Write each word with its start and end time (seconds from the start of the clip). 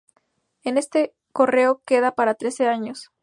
En 0.63 0.79
este 0.79 1.13
correo 1.31 1.83
quede 1.85 2.11
para 2.11 2.33
trece 2.33 2.67
años. 2.67 3.11